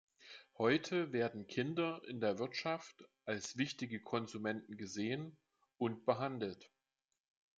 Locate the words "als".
3.23-3.55